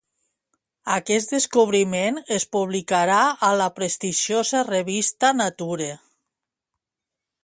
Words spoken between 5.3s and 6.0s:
Nature.